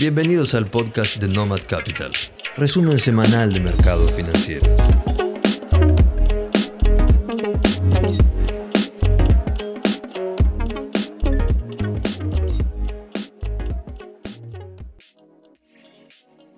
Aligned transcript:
Bienvenidos 0.00 0.54
al 0.54 0.70
podcast 0.70 1.16
de 1.16 1.26
Nomad 1.26 1.62
Capital, 1.66 2.12
resumen 2.56 3.00
semanal 3.00 3.52
de 3.52 3.58
mercados 3.58 4.12
financieros. 4.12 4.68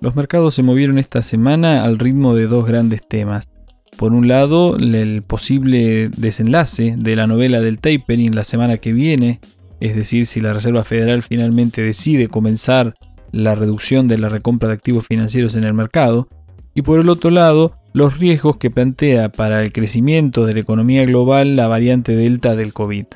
Los 0.03 0.15
mercados 0.15 0.55
se 0.55 0.63
movieron 0.63 0.99
esta 0.99 1.23
semana 1.23 1.85
al 1.85 1.99
ritmo 1.99 2.35
de 2.35 2.47
dos 2.47 2.67
grandes 2.67 3.01
temas. 3.09 3.49
Por 3.97 4.13
un 4.13 4.29
lado, 4.29 4.77
el 4.77 5.23
posible 5.23 6.11
desenlace 6.11 6.95
de 6.99 7.17
la 7.17 7.27
novela 7.27 7.63
del 7.63 7.79
tapering 7.79 8.35
la 8.35 8.45
semana 8.45 8.77
que 8.77 8.93
viene, 8.93 9.41
es 9.81 9.97
decir, 9.97 10.27
si 10.27 10.43
la 10.43 10.53
Reserva 10.53 10.85
Federal 10.85 11.23
finalmente 11.23 11.81
decide 11.81 12.29
comenzar 12.29 12.93
la 13.33 13.55
reducción 13.55 14.09
de 14.09 14.19
la 14.19 14.29
recompra 14.29 14.69
de 14.69 14.75
activos 14.75 15.07
financieros 15.07 15.57
en 15.57 15.65
el 15.65 15.75
mercado, 15.75 16.29
y 16.75 16.83
por 16.83 17.01
el 17.01 17.09
otro 17.09 17.31
lado, 17.31 17.77
los 17.93 18.19
riesgos 18.19 18.57
que 18.57 18.71
plantea 18.71 19.31
para 19.31 19.61
el 19.63 19.73
crecimiento 19.73 20.47
de 20.47 20.55
la 20.55 20.61
economía 20.61 21.05
global 21.05 21.57
la 21.57 21.67
variante 21.67 22.15
Delta 22.15 22.55
del 22.55 22.73
COVID. 22.73 23.07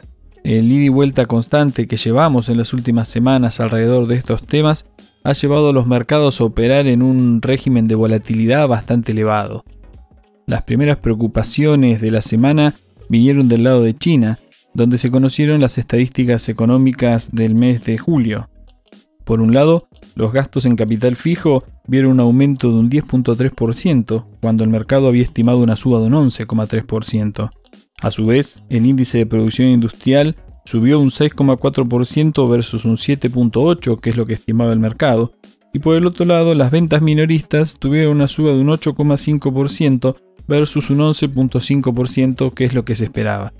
El 0.43 0.71
ida 0.71 0.85
y 0.85 0.89
vuelta 0.89 1.27
constante 1.27 1.87
que 1.87 1.97
llevamos 1.97 2.49
en 2.49 2.59
las 2.59 2.73
últimas 2.73 3.09
semanas 3.09 3.61
alrededor 3.61 4.07
de 4.07 4.17
estos 4.17 4.43
temas 4.43 4.91
ha 5.23 5.33
llevado 5.33 5.71
a 5.71 5.73
los 5.73 5.87
mercados 5.87 6.41
a 6.41 6.45
operar 6.45 6.87
en 6.87 7.03
un 7.03 7.41
régimen 7.41 7.87
de 7.87 7.95
volatilidad 7.95 8.69
bastante 8.69 9.13
elevado. 9.13 9.65
Las 10.47 10.63
primeras 10.65 10.99
preocupaciones 10.99 12.03
de 12.03 12.11
la 12.11 12.21
semana 12.21 12.75
vinieron 13.09 13.49
del 13.49 13.65
lado 13.65 13.83
de 13.83 13.95
China, 13.95 14.39
donde 14.75 14.99
se 14.99 15.11
conocieron 15.11 15.61
las 15.61 15.79
estadísticas 15.79 16.49
económicas 16.51 17.35
del 17.35 17.55
mes 17.55 17.83
de 17.85 17.97
julio. 17.97 18.51
Por 19.25 19.41
un 19.41 19.53
lado, 19.53 19.89
los 20.15 20.33
gastos 20.33 20.67
en 20.67 20.77
capital 20.77 21.17
fijo 21.17 21.65
vieron 21.87 22.13
un 22.13 22.21
aumento 22.21 22.71
de 22.71 22.77
un 22.77 22.91
10.3%, 22.91 24.25
cuando 24.41 24.65
el 24.65 24.71
mercado 24.71 25.09
había 25.09 25.23
estimado 25.23 25.59
una 25.59 25.77
suba 25.77 25.99
de 26.01 26.07
un 26.07 26.13
11.3%. 26.13 27.51
A 28.03 28.11
su 28.11 28.27
vez, 28.27 28.63
el 28.69 28.87
índice 28.87 29.19
de 29.19 29.27
producción 29.27 29.69
industrial 29.69 30.37
subió 30.65 31.01
un 31.01 31.11
6,4% 31.11 32.51
versus 32.51 32.85
un 32.85 32.97
7,8% 32.97 34.01
que 34.01 34.11
es 34.11 34.17
lo 34.17 34.25
que 34.25 34.35
estimaba 34.35 34.73
el 34.73 34.79
mercado, 34.79 35.33
y 35.73 35.81
por 35.81 35.97
el 35.97 36.07
otro 36.07 36.25
lado 36.25 36.55
las 36.55 36.71
ventas 36.71 37.03
minoristas 37.03 37.77
tuvieron 37.79 38.17
una 38.17 38.29
suba 38.29 38.53
de 38.53 38.61
un 38.61 38.69
8,5% 38.69 40.17
versus 40.47 40.91
un 40.91 40.99
11,5% 40.99 42.55
que 42.55 42.65
es 42.65 42.75
lo 42.75 42.85
que 42.85 42.95
se 42.95 43.05
esperaba. 43.05 43.53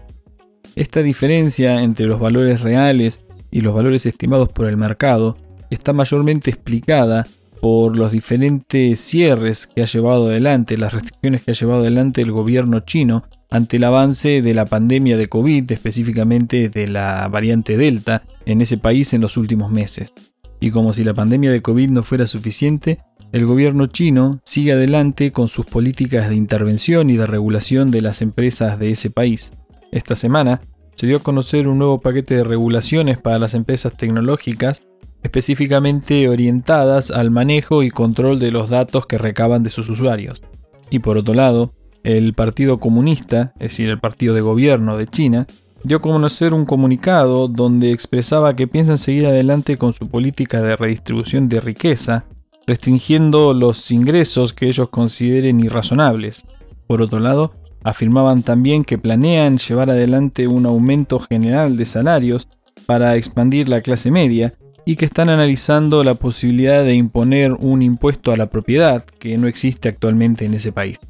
Esta 0.77 1.03
diferencia 1.03 1.83
entre 1.83 2.07
los 2.07 2.21
valores 2.21 2.61
reales 2.61 3.21
y 3.51 3.61
los 3.61 3.75
valores 3.75 4.07
estimados 4.07 4.49
por 4.49 4.67
el 4.67 4.77
mercado 4.77 5.37
está 5.75 5.93
mayormente 5.93 6.51
explicada 6.51 7.27
por 7.61 7.97
los 7.97 8.13
diferentes 8.13 9.01
cierres 9.01 9.67
que 9.67 9.83
ha 9.83 9.87
llevado 9.87 10.27
adelante, 10.27 10.77
las 10.77 10.93
restricciones 10.93 11.43
que 11.43 11.53
ha 11.53 11.55
llevado 11.55 11.81
adelante 11.81 12.21
el 12.21 12.31
gobierno 12.31 12.81
chino 12.81 13.25
ante 13.51 13.77
el 13.77 13.85
avance 13.85 14.43
de 14.43 14.53
la 14.53 14.67
pandemia 14.67 15.17
de 15.17 15.29
COVID, 15.29 15.71
específicamente 15.73 16.69
de 16.69 16.89
la 16.89 17.29
variante 17.29 17.77
Delta, 17.77 18.25
en 18.47 18.61
ese 18.61 18.79
país 18.79 19.15
en 19.15 19.21
los 19.21 19.37
últimos 19.37 19.71
meses. 19.71 20.13
Y 20.61 20.71
como 20.73 20.93
si 20.93 21.05
la 21.05 21.15
pandemia 21.15 21.53
de 21.53 21.63
COVID 21.63 21.91
no 21.91 22.03
fuera 22.03 22.27
suficiente, 22.27 22.99
el 23.33 23.47
gobierno 23.47 23.87
chino 23.87 24.41
sigue 24.45 24.73
adelante 24.73 25.33
con 25.33 25.49
sus 25.49 25.67
políticas 25.67 26.29
de 26.29 26.37
intervención 26.37 27.11
y 27.11 27.17
de 27.17 27.27
regulación 27.27 27.91
de 27.91 28.03
las 28.03 28.23
empresas 28.23 28.79
de 28.79 28.91
ese 28.91 29.11
país. 29.11 29.53
Esta 29.91 30.17
semana 30.17 30.61
se 30.97 31.07
dio 31.07 31.17
a 31.17 31.23
conocer 31.23 31.69
un 31.69 31.79
nuevo 31.79 32.01
paquete 32.01 32.37
de 32.37 32.45
regulaciones 32.45 33.19
para 33.19 33.39
las 33.39 33.55
empresas 33.55 33.97
tecnológicas 33.97 34.83
específicamente 35.25 36.29
orientadas 36.29 37.11
al 37.11 37.33
manejo 37.33 37.83
y 37.83 37.91
control 37.91 38.39
de 38.39 38.53
los 38.53 38.71
datos 38.71 39.07
que 39.07 39.19
recaban 39.19 39.65
de 39.65 39.71
sus 39.71 39.89
usuarios. 39.89 40.43
Y 40.91 41.01
por 41.01 41.17
otro 41.17 41.35
lado, 41.35 41.73
el 42.05 42.35
Partido 42.35 42.79
Comunista, 42.79 43.55
es 43.55 43.71
decir, 43.71 43.89
el 43.89 43.99
partido 43.99 44.35
de 44.35 44.43
gobierno 44.43 44.97
de 44.99 45.07
China, 45.07 45.47
dio 45.83 45.97
a 45.97 46.03
conocer 46.03 46.53
un 46.53 46.67
comunicado 46.67 47.49
donde 47.49 47.91
expresaba 47.91 48.55
que 48.55 48.69
piensan 48.69 48.99
seguir 48.99 49.27
adelante 49.27 49.79
con 49.79 49.95
su 49.95 50.09
política 50.09 50.61
de 50.61 50.77
redistribución 50.77 51.49
de 51.49 51.61
riqueza, 51.61 52.27
restringiendo 52.67 53.55
los 53.55 53.91
ingresos 53.91 54.53
que 54.53 54.69
ellos 54.69 54.91
consideren 54.91 55.61
irrazonables. 55.61 56.47
Por 56.87 57.01
otro 57.01 57.19
lado, 57.19 57.55
afirmaban 57.83 58.43
también 58.43 58.85
que 58.85 58.99
planean 58.99 59.57
llevar 59.57 59.91
adelante 59.91 60.47
un 60.47 60.67
aumento 60.67 61.19
general 61.19 61.79
de 61.79 61.87
salarios 61.87 62.47
para 62.85 63.17
expandir 63.17 63.71
la 63.71 63.81
clase 63.81 64.11
media 64.11 64.55
y 64.87 64.97
que 64.97 65.05
están 65.05 65.29
analizando 65.29 66.05
la 66.05 66.15
posibilidad 66.15 66.85
de 66.85 66.95
imponer 66.95 67.53
un 67.53 67.83
impuesto 67.83 68.33
a 68.33 68.37
la 68.37 68.51
propiedad 68.51 69.05
que 69.05 69.37
no 69.39 69.47
existe 69.47 69.89
actualmente 69.89 70.45
en 70.45 70.55
ese 70.55 70.73
país. 70.73 71.01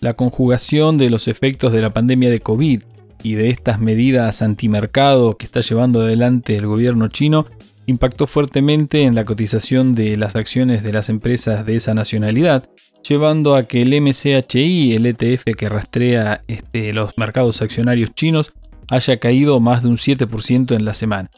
La 0.00 0.14
conjugación 0.14 0.98
de 0.98 1.10
los 1.10 1.26
efectos 1.28 1.72
de 1.72 1.82
la 1.82 1.90
pandemia 1.90 2.30
de 2.30 2.40
COVID 2.40 2.82
y 3.22 3.34
de 3.34 3.48
estas 3.48 3.80
medidas 3.80 4.42
antimercado 4.42 5.36
que 5.36 5.46
está 5.46 5.60
llevando 5.60 6.02
adelante 6.02 6.56
el 6.56 6.66
gobierno 6.66 7.08
chino 7.08 7.46
impactó 7.86 8.26
fuertemente 8.26 9.02
en 9.02 9.14
la 9.14 9.24
cotización 9.24 9.94
de 9.94 10.16
las 10.16 10.36
acciones 10.36 10.82
de 10.82 10.92
las 10.92 11.08
empresas 11.08 11.64
de 11.64 11.76
esa 11.76 11.94
nacionalidad, 11.94 12.68
llevando 13.08 13.54
a 13.54 13.64
que 13.64 13.82
el 13.82 14.00
MCHI, 14.00 14.94
el 14.94 15.06
ETF 15.06 15.44
que 15.56 15.68
rastrea 15.68 16.42
este, 16.48 16.92
los 16.92 17.16
mercados 17.16 17.62
accionarios 17.62 18.12
chinos, 18.14 18.52
haya 18.88 19.18
caído 19.18 19.60
más 19.60 19.82
de 19.82 19.88
un 19.88 19.96
7% 19.96 20.74
en 20.74 20.84
la 20.84 20.94
semana. 20.94 21.30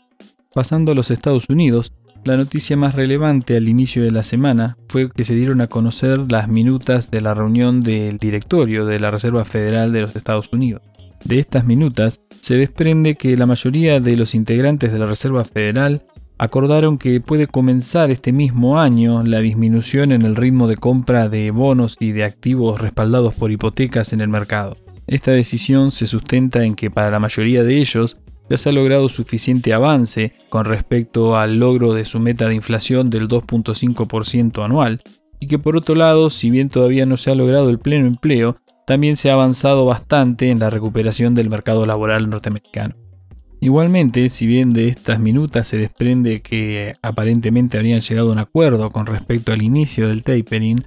Pasando 0.55 0.93
a 0.93 0.95
los 0.95 1.11
Estados 1.11 1.45
Unidos, 1.51 1.93
la 2.25 2.37
noticia 2.37 2.77
más 2.77 2.95
relevante 2.95 3.57
al 3.57 3.69
inicio 3.69 4.03
de 4.03 4.11
la 4.11 4.23
semana 4.23 4.77
fue 4.89 5.11
que 5.11 5.25
se 5.25 5.35
dieron 5.35 5.61
a 5.61 5.67
conocer 5.67 6.31
las 6.31 6.49
minutas 6.49 7.11
de 7.11 7.21
la 7.21 7.35
reunión 7.35 7.83
del 7.83 8.19
directorio 8.19 8.87
de 8.87 8.99
la 8.99 9.11
Reserva 9.11 9.45
Federal 9.45 9.93
de 9.93 10.03
los 10.03 10.17
Estados 10.17 10.51
Unidos. 10.53 10.83
De 11.25 11.39
estas 11.39 11.65
minutas 11.65 12.21
se 12.41 12.57
desprende 12.57 13.15
que 13.15 13.37
la 13.37 13.47
mayoría 13.47 14.01
de 14.01 14.17
los 14.17 14.35
integrantes 14.35 14.91
de 14.91 14.99
la 14.99 15.07
Reserva 15.07 15.45
Federal 15.45 16.07
acordaron 16.39 16.97
que 16.97 17.21
puede 17.21 17.47
comenzar 17.47 18.11
este 18.11 18.33
mismo 18.33 18.81
año 18.81 19.23
la 19.25 19.41
disminución 19.41 20.13
en 20.13 20.23
el 20.23 20.37
ritmo 20.37 20.67
de 20.67 20.77
compra 20.77 21.29
de 21.29 21.51
bonos 21.51 21.97
y 22.01 22.13
de 22.13 22.25
activos 22.25 22.81
respaldados 22.81 23.35
por 23.35 23.51
hipotecas 23.51 24.13
en 24.13 24.23
el 24.23 24.29
mercado. 24.29 24.79
Esta 25.07 25.33
decisión 25.33 25.91
se 25.91 26.07
sustenta 26.07 26.65
en 26.65 26.75
que 26.75 26.91
para 26.91 27.11
la 27.11 27.19
mayoría 27.19 27.65
de 27.65 27.79
ellos 27.79 28.19
ya 28.49 28.57
se 28.57 28.69
ha 28.69 28.73
logrado 28.73 29.09
suficiente 29.09 29.73
avance 29.73 30.33
con 30.49 30.65
respecto 30.65 31.37
al 31.37 31.59
logro 31.59 31.95
de 31.95 32.05
su 32.05 32.21
meta 32.21 32.49
de 32.49 32.55
inflación 32.55 33.11
del 33.11 33.29
2.5% 33.29 34.65
anual, 34.65 35.03
y 35.41 35.47
que 35.47 35.59
por 35.59 35.77
otro 35.77 35.95
lado, 35.95 36.31
si 36.31 36.51
bien 36.51 36.69
todavía 36.69 37.07
no 37.07 37.17
se 37.17 37.31
ha 37.31 37.35
logrado 37.35 37.71
el 37.71 37.79
pleno 37.79 38.07
empleo, 38.07 38.57
también 38.87 39.17
se 39.17 39.31
ha 39.31 39.35
avanzado 39.35 39.85
bastante 39.85 40.51
en 40.51 40.59
la 40.59 40.71
recuperación 40.71 41.35
del 41.35 41.51
mercado 41.51 41.85
laboral 41.87 42.31
norteamericano. 42.31 42.97
Igualmente, 43.61 44.29
si 44.29 44.47
bien 44.47 44.73
de 44.73 44.89
estas 44.89 45.19
minutas 45.19 45.67
se 45.67 45.79
desprende 45.79 46.43
que 46.43 46.95
aparentemente 47.03 47.77
habrían 47.77 48.01
llegado 48.01 48.31
a 48.31 48.33
un 48.33 48.39
acuerdo 48.39 48.91
con 48.91 49.07
respecto 49.07 49.53
al 49.53 49.63
inicio 49.63 50.09
del 50.09 50.23
tapering, 50.23 50.85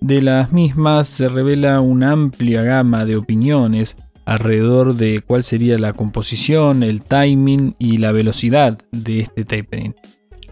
de 0.00 0.22
las 0.22 0.52
mismas 0.52 1.08
se 1.08 1.28
revela 1.28 1.80
una 1.80 2.12
amplia 2.12 2.62
gama 2.62 3.04
de 3.04 3.16
opiniones 3.16 3.96
alrededor 4.24 4.94
de 4.94 5.22
cuál 5.26 5.44
sería 5.44 5.78
la 5.78 5.92
composición, 5.92 6.82
el 6.82 7.02
timing 7.02 7.76
y 7.78 7.98
la 7.98 8.12
velocidad 8.12 8.78
de 8.90 9.20
este 9.20 9.44
tapering. 9.44 9.94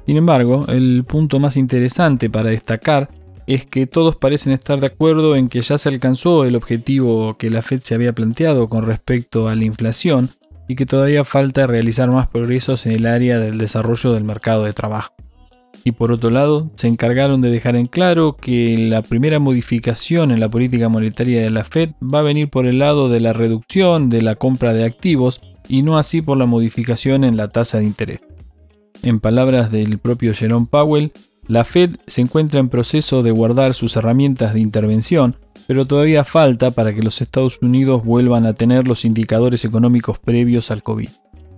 Sin 0.06 0.16
embargo, 0.16 0.66
el 0.68 1.04
punto 1.06 1.38
más 1.38 1.56
interesante 1.56 2.28
para 2.28 2.50
destacar 2.50 3.10
es 3.46 3.66
que 3.66 3.86
todos 3.86 4.16
parecen 4.16 4.52
estar 4.52 4.80
de 4.80 4.86
acuerdo 4.86 5.36
en 5.36 5.48
que 5.48 5.60
ya 5.60 5.78
se 5.78 5.88
alcanzó 5.88 6.44
el 6.44 6.56
objetivo 6.56 7.36
que 7.38 7.50
la 7.50 7.62
Fed 7.62 7.80
se 7.80 7.94
había 7.94 8.12
planteado 8.12 8.68
con 8.68 8.86
respecto 8.86 9.48
a 9.48 9.54
la 9.54 9.64
inflación 9.64 10.30
y 10.68 10.76
que 10.76 10.86
todavía 10.86 11.24
falta 11.24 11.66
realizar 11.66 12.10
más 12.10 12.28
progresos 12.28 12.86
en 12.86 12.92
el 12.92 13.06
área 13.06 13.38
del 13.38 13.58
desarrollo 13.58 14.12
del 14.12 14.25
mercado 14.25 14.64
de 14.64 14.72
trabajo 14.72 15.14
y 15.84 15.92
por 15.92 16.12
otro 16.12 16.30
lado 16.30 16.70
se 16.74 16.88
encargaron 16.88 17.40
de 17.40 17.50
dejar 17.50 17.76
en 17.76 17.86
claro 17.86 18.36
que 18.40 18.76
la 18.78 19.02
primera 19.02 19.38
modificación 19.38 20.30
en 20.30 20.40
la 20.40 20.48
política 20.48 20.88
monetaria 20.88 21.42
de 21.42 21.50
la 21.50 21.64
Fed 21.64 21.90
va 22.02 22.20
a 22.20 22.22
venir 22.22 22.48
por 22.48 22.66
el 22.66 22.78
lado 22.78 23.08
de 23.08 23.20
la 23.20 23.32
reducción 23.32 24.08
de 24.08 24.22
la 24.22 24.36
compra 24.36 24.72
de 24.72 24.84
activos 24.84 25.40
y 25.69 25.82
no 25.82 25.98
así 25.98 26.22
por 26.22 26.36
la 26.36 26.46
modificación 26.46 27.24
en 27.24 27.36
la 27.36 27.48
tasa 27.48 27.78
de 27.78 27.84
interés. 27.84 28.20
En 29.02 29.19
palabras 29.19 29.72
del 29.72 29.98
propio 29.98 30.32
Jerome 30.34 30.69
Powell, 30.70 31.12
la 31.48 31.64
Fed 31.64 31.96
se 32.06 32.20
encuentra 32.20 32.60
en 32.60 32.68
proceso 32.68 33.22
de 33.22 33.32
guardar 33.32 33.75
sus 33.75 33.96
herramientas 33.96 34.54
de 34.54 34.60
intervención, 34.60 35.36
pero 35.66 35.86
todavía 35.86 36.22
falta 36.22 36.70
para 36.70 36.94
que 36.94 37.02
los 37.02 37.20
Estados 37.20 37.58
Unidos 37.62 38.04
vuelvan 38.04 38.46
a 38.46 38.52
tener 38.54 38.86
los 38.86 39.04
indicadores 39.04 39.64
económicos 39.64 40.18
previos 40.20 40.70
al 40.70 40.84
COVID. 40.84 41.08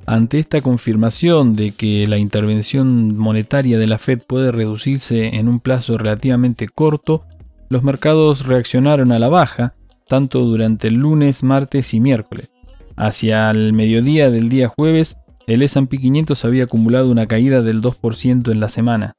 Ante 0.06 0.38
esta 0.38 0.60
confirmación 0.60 1.56
de 1.56 1.70
que 1.70 2.06
la 2.06 2.18
intervención 2.18 3.16
monetaria 3.16 3.78
de 3.78 3.86
la 3.86 3.98
Fed 3.98 4.20
puede 4.26 4.52
reducirse 4.52 5.36
en 5.36 5.48
un 5.48 5.60
plazo 5.60 5.96
relativamente 5.96 6.68
corto, 6.68 7.24
los 7.70 7.82
mercados 7.82 8.46
reaccionaron 8.46 9.12
a 9.12 9.18
la 9.18 9.28
baja, 9.28 9.74
tanto 10.06 10.40
durante 10.40 10.88
el 10.88 10.94
lunes, 10.94 11.42
martes 11.42 11.94
y 11.94 12.00
miércoles. 12.00 12.52
Hacia 12.96 13.50
el 13.50 13.72
mediodía 13.72 14.28
del 14.28 14.50
día 14.50 14.68
jueves, 14.68 15.16
el 15.46 15.62
S&P 15.62 15.98
500 15.98 16.44
había 16.44 16.64
acumulado 16.64 17.10
una 17.10 17.26
caída 17.26 17.62
del 17.62 17.80
2% 17.80 18.52
en 18.52 18.60
la 18.60 18.68
semana. 18.68 19.14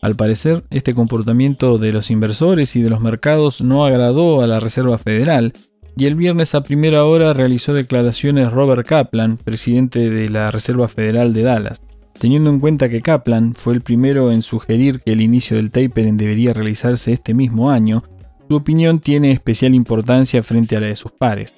Al 0.00 0.16
parecer, 0.16 0.64
este 0.70 0.94
comportamiento 0.94 1.78
de 1.78 1.92
los 1.92 2.10
inversores 2.10 2.74
y 2.74 2.82
de 2.82 2.90
los 2.90 3.00
mercados 3.00 3.60
no 3.60 3.86
agradó 3.86 4.42
a 4.42 4.48
la 4.48 4.58
Reserva 4.58 4.98
Federal, 4.98 5.52
y 5.96 6.06
el 6.06 6.14
viernes 6.14 6.54
a 6.54 6.62
primera 6.62 7.04
hora 7.04 7.32
realizó 7.32 7.74
declaraciones 7.74 8.50
Robert 8.50 8.86
Kaplan, 8.86 9.36
presidente 9.36 10.10
de 10.10 10.28
la 10.28 10.50
Reserva 10.50 10.88
Federal 10.88 11.32
de 11.32 11.42
Dallas. 11.42 11.82
Teniendo 12.18 12.50
en 12.50 12.60
cuenta 12.60 12.88
que 12.88 13.02
Kaplan 13.02 13.54
fue 13.54 13.74
el 13.74 13.80
primero 13.80 14.30
en 14.32 14.42
sugerir 14.42 15.00
que 15.00 15.12
el 15.12 15.20
inicio 15.20 15.56
del 15.56 15.70
tapering 15.70 16.16
debería 16.16 16.52
realizarse 16.52 17.12
este 17.12 17.34
mismo 17.34 17.70
año, 17.70 18.04
su 18.48 18.56
opinión 18.56 19.00
tiene 19.00 19.32
especial 19.32 19.74
importancia 19.74 20.42
frente 20.42 20.76
a 20.76 20.80
la 20.80 20.86
de 20.86 20.96
sus 20.96 21.12
pares. 21.12 21.54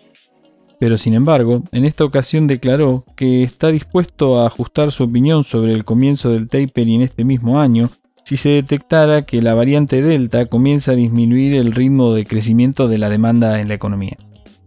Pero 0.81 0.99
sin 0.99 1.15
embargo, 1.15 1.63
en 1.73 1.85
esta 1.85 2.05
ocasión 2.05 2.47
declaró 2.47 3.05
que 3.17 3.43
está 3.43 3.69
dispuesto 3.69 4.41
a 4.41 4.47
ajustar 4.47 4.91
su 4.91 5.05
opinión 5.05 5.45
sobre 5.45 5.73
el 5.73 5.85
comienzo 5.85 6.31
del 6.31 6.49
tapering 6.49 7.03
este 7.03 7.25
mismo 7.25 7.61
año 7.61 7.91
si 8.25 8.39
se 8.39 8.49
detectara 8.49 9.27
que 9.27 9.43
la 9.43 9.55
variante 9.55 10.01
Delta 10.01 10.47
comienza 10.47 10.93
a 10.93 10.97
disminuir 10.97 11.57
el 11.57 11.73
ritmo 11.73 12.15
de 12.15 12.25
crecimiento 12.25 12.89
de 12.89 12.99
la 12.99 13.11
demanda 13.11 13.61
en 13.61 13.69
la 13.69 13.75
economía. 13.75 14.17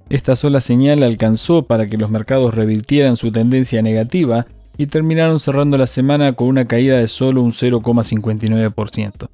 Esta 0.09 0.37
sola 0.37 0.61
señal 0.61 1.03
alcanzó 1.03 1.63
para 1.63 1.87
que 1.87 1.97
los 1.97 2.09
mercados 2.09 2.55
revirtieran 2.55 3.17
su 3.17 3.31
tendencia 3.31 3.81
negativa 3.81 4.45
y 4.77 4.87
terminaron 4.87 5.39
cerrando 5.39 5.77
la 5.77 5.87
semana 5.87 6.33
con 6.33 6.47
una 6.47 6.65
caída 6.65 6.97
de 6.97 7.07
solo 7.07 7.41
un 7.41 7.51
0,59%. 7.51 9.27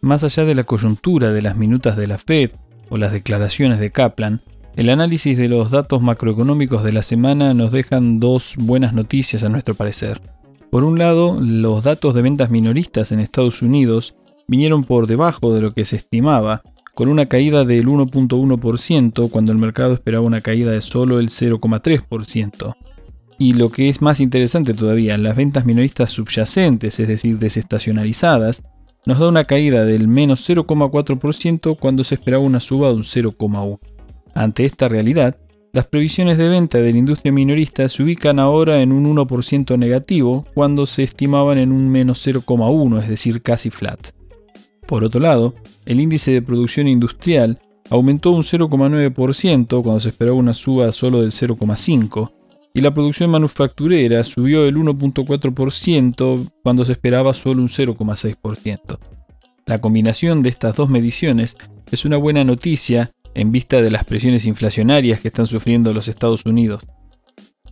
Más 0.00 0.22
allá 0.22 0.44
de 0.44 0.54
la 0.54 0.64
coyuntura 0.64 1.32
de 1.32 1.42
las 1.42 1.56
minutas 1.56 1.96
de 1.96 2.06
la 2.06 2.16
Fed 2.16 2.52
o 2.88 2.96
las 2.96 3.12
declaraciones 3.12 3.78
de 3.78 3.90
Kaplan, 3.90 4.40
el 4.76 4.90
análisis 4.90 5.36
de 5.36 5.48
los 5.48 5.70
datos 5.70 6.02
macroeconómicos 6.02 6.82
de 6.82 6.92
la 6.92 7.02
semana 7.02 7.52
nos 7.52 7.72
dejan 7.72 8.20
dos 8.20 8.54
buenas 8.58 8.94
noticias 8.94 9.42
a 9.42 9.48
nuestro 9.48 9.74
parecer. 9.74 10.20
Por 10.70 10.84
un 10.84 10.98
lado, 10.98 11.38
los 11.40 11.84
datos 11.84 12.14
de 12.14 12.22
ventas 12.22 12.50
minoristas 12.50 13.12
en 13.12 13.20
Estados 13.20 13.62
Unidos 13.62 14.14
vinieron 14.48 14.84
por 14.84 15.06
debajo 15.06 15.54
de 15.54 15.60
lo 15.60 15.72
que 15.72 15.84
se 15.84 15.96
estimaba, 15.96 16.62
con 16.96 17.10
una 17.10 17.26
caída 17.26 17.66
del 17.66 17.88
1.1% 17.88 19.30
cuando 19.30 19.52
el 19.52 19.58
mercado 19.58 19.92
esperaba 19.92 20.24
una 20.24 20.40
caída 20.40 20.70
de 20.72 20.80
solo 20.80 21.18
el 21.18 21.28
0.3%. 21.28 22.74
Y 23.38 23.52
lo 23.52 23.68
que 23.68 23.90
es 23.90 24.00
más 24.00 24.18
interesante 24.18 24.72
todavía, 24.72 25.18
las 25.18 25.36
ventas 25.36 25.66
minoristas 25.66 26.10
subyacentes, 26.10 26.98
es 26.98 27.06
decir, 27.06 27.38
desestacionalizadas, 27.38 28.62
nos 29.04 29.18
da 29.18 29.28
una 29.28 29.44
caída 29.44 29.84
del 29.84 30.08
menos 30.08 30.48
0,4% 30.48 31.76
cuando 31.78 32.02
se 32.02 32.14
esperaba 32.14 32.42
una 32.42 32.60
suba 32.60 32.88
de 32.88 32.94
un 32.94 33.02
0,1%. 33.02 33.78
Ante 34.34 34.64
esta 34.64 34.88
realidad, 34.88 35.36
las 35.74 35.88
previsiones 35.88 36.38
de 36.38 36.48
venta 36.48 36.78
de 36.78 36.92
la 36.92 36.98
industria 36.98 37.30
minorista 37.30 37.86
se 37.90 38.04
ubican 38.04 38.38
ahora 38.38 38.80
en 38.80 38.92
un 38.92 39.04
1% 39.04 39.78
negativo 39.78 40.46
cuando 40.54 40.86
se 40.86 41.02
estimaban 41.02 41.58
en 41.58 41.72
un 41.72 41.90
menos 41.90 42.26
0,1, 42.26 43.02
es 43.02 43.08
decir, 43.10 43.42
casi 43.42 43.68
flat. 43.68 44.15
Por 44.86 45.04
otro 45.04 45.20
lado, 45.20 45.54
el 45.84 46.00
índice 46.00 46.32
de 46.32 46.42
producción 46.42 46.88
industrial 46.88 47.58
aumentó 47.90 48.30
un 48.30 48.42
0,9% 48.42 49.82
cuando 49.82 50.00
se 50.00 50.08
esperaba 50.08 50.36
una 50.36 50.54
suba 50.54 50.90
solo 50.92 51.20
del 51.20 51.30
0,5%, 51.30 52.32
y 52.74 52.80
la 52.82 52.92
producción 52.92 53.30
manufacturera 53.30 54.22
subió 54.22 54.66
el 54.66 54.76
1.4% 54.76 56.50
cuando 56.62 56.84
se 56.84 56.92
esperaba 56.92 57.32
solo 57.32 57.62
un 57.62 57.68
0,6%. 57.68 58.98
La 59.66 59.80
combinación 59.80 60.42
de 60.42 60.50
estas 60.50 60.76
dos 60.76 60.88
mediciones 60.88 61.56
es 61.90 62.04
una 62.04 62.18
buena 62.18 62.44
noticia 62.44 63.10
en 63.34 63.50
vista 63.50 63.82
de 63.82 63.90
las 63.90 64.04
presiones 64.04 64.46
inflacionarias 64.46 65.20
que 65.20 65.28
están 65.28 65.46
sufriendo 65.46 65.92
los 65.92 66.08
Estados 66.08 66.44
Unidos. 66.46 66.82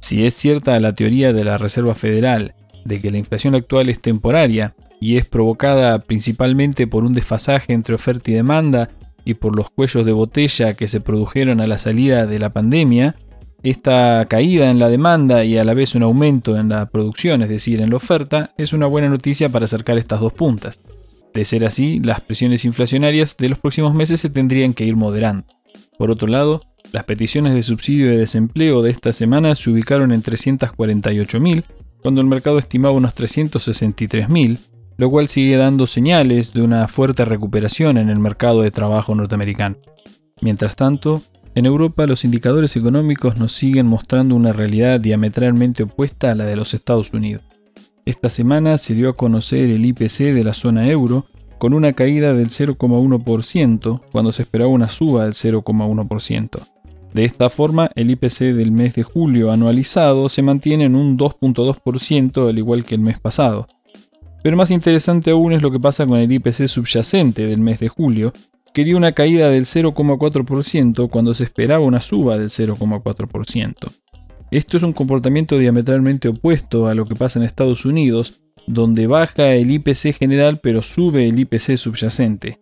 Si 0.00 0.26
es 0.26 0.34
cierta 0.34 0.78
la 0.80 0.94
teoría 0.94 1.32
de 1.32 1.44
la 1.44 1.58
Reserva 1.58 1.94
Federal 1.94 2.54
de 2.84 3.00
que 3.00 3.10
la 3.10 3.18
inflación 3.18 3.54
actual 3.54 3.88
es 3.88 4.00
temporaria 4.00 4.74
y 5.04 5.18
es 5.18 5.26
provocada 5.26 5.98
principalmente 5.98 6.86
por 6.86 7.04
un 7.04 7.12
desfasaje 7.12 7.74
entre 7.74 7.94
oferta 7.94 8.30
y 8.30 8.34
demanda 8.34 8.88
y 9.26 9.34
por 9.34 9.54
los 9.54 9.68
cuellos 9.68 10.06
de 10.06 10.12
botella 10.12 10.72
que 10.72 10.88
se 10.88 10.98
produjeron 11.02 11.60
a 11.60 11.66
la 11.66 11.76
salida 11.76 12.26
de 12.26 12.38
la 12.38 12.54
pandemia, 12.54 13.14
esta 13.62 14.24
caída 14.30 14.70
en 14.70 14.78
la 14.78 14.88
demanda 14.88 15.44
y 15.44 15.58
a 15.58 15.64
la 15.64 15.74
vez 15.74 15.94
un 15.94 16.04
aumento 16.04 16.56
en 16.56 16.70
la 16.70 16.86
producción, 16.88 17.42
es 17.42 17.50
decir, 17.50 17.82
en 17.82 17.90
la 17.90 17.96
oferta, 17.96 18.54
es 18.56 18.72
una 18.72 18.86
buena 18.86 19.10
noticia 19.10 19.50
para 19.50 19.66
acercar 19.66 19.98
estas 19.98 20.20
dos 20.20 20.32
puntas. 20.32 20.80
De 21.34 21.44
ser 21.44 21.66
así, 21.66 22.00
las 22.02 22.22
presiones 22.22 22.64
inflacionarias 22.64 23.36
de 23.36 23.50
los 23.50 23.58
próximos 23.58 23.92
meses 23.92 24.22
se 24.22 24.30
tendrían 24.30 24.72
que 24.72 24.86
ir 24.86 24.96
moderando. 24.96 25.44
Por 25.98 26.10
otro 26.10 26.28
lado, 26.28 26.62
las 26.92 27.04
peticiones 27.04 27.52
de 27.52 27.62
subsidio 27.62 28.06
de 28.06 28.16
desempleo 28.16 28.80
de 28.80 28.92
esta 28.92 29.12
semana 29.12 29.54
se 29.54 29.68
ubicaron 29.68 30.12
en 30.12 30.22
348.000, 30.22 31.62
cuando 32.00 32.22
el 32.22 32.26
mercado 32.26 32.58
estimaba 32.58 32.94
unos 32.94 33.14
363.000, 33.14 34.60
lo 34.96 35.10
cual 35.10 35.28
sigue 35.28 35.56
dando 35.56 35.86
señales 35.86 36.52
de 36.52 36.62
una 36.62 36.88
fuerte 36.88 37.24
recuperación 37.24 37.98
en 37.98 38.08
el 38.08 38.18
mercado 38.18 38.62
de 38.62 38.70
trabajo 38.70 39.14
norteamericano. 39.14 39.76
Mientras 40.40 40.76
tanto, 40.76 41.22
en 41.54 41.66
Europa 41.66 42.06
los 42.06 42.24
indicadores 42.24 42.76
económicos 42.76 43.38
nos 43.38 43.52
siguen 43.52 43.86
mostrando 43.86 44.34
una 44.34 44.52
realidad 44.52 45.00
diametralmente 45.00 45.84
opuesta 45.84 46.30
a 46.30 46.34
la 46.34 46.44
de 46.44 46.56
los 46.56 46.74
Estados 46.74 47.12
Unidos. 47.12 47.42
Esta 48.04 48.28
semana 48.28 48.76
se 48.76 48.94
dio 48.94 49.08
a 49.08 49.14
conocer 49.14 49.70
el 49.70 49.84
IPC 49.86 50.34
de 50.34 50.44
la 50.44 50.52
zona 50.52 50.88
euro 50.88 51.26
con 51.58 51.72
una 51.72 51.92
caída 51.92 52.34
del 52.34 52.48
0,1% 52.48 54.00
cuando 54.12 54.32
se 54.32 54.42
esperaba 54.42 54.70
una 54.70 54.88
suba 54.88 55.24
del 55.24 55.32
0,1%. 55.32 56.60
De 57.14 57.24
esta 57.24 57.48
forma, 57.48 57.90
el 57.94 58.10
IPC 58.10 58.52
del 58.54 58.72
mes 58.72 58.96
de 58.96 59.04
julio 59.04 59.52
anualizado 59.52 60.28
se 60.28 60.42
mantiene 60.42 60.84
en 60.84 60.96
un 60.96 61.16
2.2% 61.16 62.48
al 62.48 62.58
igual 62.58 62.84
que 62.84 62.96
el 62.96 63.00
mes 63.00 63.20
pasado. 63.20 63.68
Pero 64.44 64.58
más 64.58 64.70
interesante 64.70 65.30
aún 65.30 65.54
es 65.54 65.62
lo 65.62 65.70
que 65.70 65.80
pasa 65.80 66.06
con 66.06 66.18
el 66.18 66.30
IPC 66.30 66.68
subyacente 66.68 67.46
del 67.46 67.60
mes 67.60 67.80
de 67.80 67.88
julio, 67.88 68.34
que 68.74 68.84
dio 68.84 68.98
una 68.98 69.12
caída 69.12 69.48
del 69.48 69.64
0,4% 69.64 71.08
cuando 71.08 71.32
se 71.32 71.44
esperaba 71.44 71.82
una 71.82 72.02
suba 72.02 72.36
del 72.36 72.50
0,4%. 72.50 73.74
Esto 74.50 74.76
es 74.76 74.82
un 74.82 74.92
comportamiento 74.92 75.56
diametralmente 75.56 76.28
opuesto 76.28 76.88
a 76.88 76.94
lo 76.94 77.06
que 77.06 77.14
pasa 77.14 77.38
en 77.38 77.46
Estados 77.46 77.86
Unidos, 77.86 78.42
donde 78.66 79.06
baja 79.06 79.54
el 79.54 79.70
IPC 79.70 80.12
general 80.12 80.60
pero 80.62 80.82
sube 80.82 81.26
el 81.26 81.40
IPC 81.40 81.78
subyacente. 81.78 82.60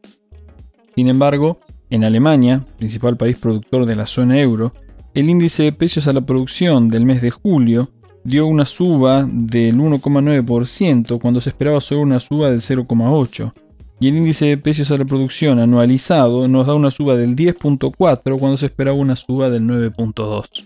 Sin 0.94 1.08
embargo, 1.08 1.58
en 1.90 2.04
Alemania, 2.04 2.64
principal 2.78 3.16
país 3.16 3.38
productor 3.38 3.86
de 3.86 3.96
la 3.96 4.06
zona 4.06 4.40
euro, 4.40 4.72
el 5.14 5.28
índice 5.28 5.64
de 5.64 5.72
precios 5.72 6.06
a 6.06 6.12
la 6.12 6.20
producción 6.20 6.88
del 6.88 7.06
mes 7.06 7.20
de 7.22 7.30
julio 7.30 7.88
dio 8.24 8.46
una 8.46 8.64
suba 8.64 9.28
del 9.30 9.78
1,9% 9.78 11.20
cuando 11.20 11.40
se 11.40 11.50
esperaba 11.50 11.80
solo 11.80 12.02
una 12.02 12.20
suba 12.20 12.50
del 12.50 12.60
0,8%, 12.60 13.52
y 14.00 14.08
el 14.08 14.16
índice 14.16 14.46
de 14.46 14.58
precios 14.58 14.90
a 14.90 14.96
la 14.96 15.04
producción 15.04 15.60
anualizado 15.60 16.48
nos 16.48 16.66
da 16.66 16.74
una 16.74 16.90
suba 16.90 17.16
del 17.16 17.36
10.4% 17.36 18.38
cuando 18.38 18.56
se 18.56 18.66
esperaba 18.66 18.96
una 18.96 19.16
suba 19.16 19.48
del 19.48 19.62
9.2%. 19.62 20.64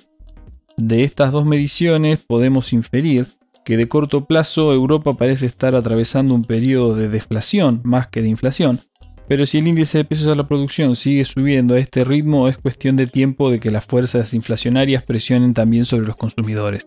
De 0.78 1.04
estas 1.04 1.32
dos 1.32 1.46
mediciones 1.46 2.18
podemos 2.18 2.72
inferir 2.72 3.26
que 3.64 3.76
de 3.76 3.88
corto 3.88 4.26
plazo 4.26 4.72
Europa 4.72 5.14
parece 5.14 5.46
estar 5.46 5.74
atravesando 5.74 6.34
un 6.34 6.44
periodo 6.44 6.94
de 6.94 7.08
deflación 7.08 7.80
más 7.82 8.06
que 8.08 8.22
de 8.22 8.28
inflación, 8.28 8.80
pero 9.28 9.44
si 9.44 9.58
el 9.58 9.66
índice 9.66 9.98
de 9.98 10.04
precios 10.04 10.28
a 10.28 10.34
la 10.34 10.46
producción 10.46 10.94
sigue 10.94 11.24
subiendo 11.24 11.74
a 11.74 11.78
este 11.78 12.04
ritmo 12.04 12.46
es 12.48 12.58
cuestión 12.58 12.96
de 12.96 13.06
tiempo 13.06 13.50
de 13.50 13.58
que 13.58 13.70
las 13.70 13.84
fuerzas 13.84 14.34
inflacionarias 14.34 15.02
presionen 15.02 15.52
también 15.52 15.84
sobre 15.84 16.06
los 16.06 16.16
consumidores. 16.16 16.86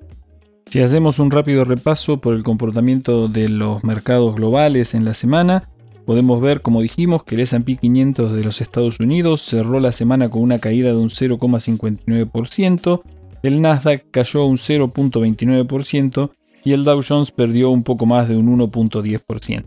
Si 0.69 0.79
hacemos 0.81 1.17
un 1.17 1.31
rápido 1.31 1.65
repaso 1.65 2.21
por 2.21 2.35
el 2.35 2.43
comportamiento 2.43 3.27
de 3.27 3.49
los 3.49 3.83
mercados 3.83 4.35
globales 4.35 4.93
en 4.93 5.03
la 5.03 5.15
semana, 5.15 5.67
podemos 6.05 6.39
ver, 6.41 6.61
como 6.61 6.81
dijimos, 6.81 7.23
que 7.23 7.33
el 7.33 7.41
S&P 7.41 7.77
500 7.77 8.33
de 8.33 8.43
los 8.43 8.61
Estados 8.61 8.99
Unidos 8.99 9.41
cerró 9.41 9.79
la 9.79 9.91
semana 9.91 10.29
con 10.29 10.43
una 10.43 10.59
caída 10.59 10.89
de 10.89 10.97
un 10.97 11.09
0,59%, 11.09 13.01
el 13.41 13.61
Nasdaq 13.61 14.11
cayó 14.11 14.45
un 14.45 14.57
0.29% 14.57 16.29
y 16.63 16.73
el 16.73 16.83
Dow 16.83 17.01
Jones 17.01 17.31
perdió 17.31 17.71
un 17.71 17.81
poco 17.81 18.05
más 18.05 18.29
de 18.29 18.37
un 18.37 18.55
1.10%. 18.59 19.63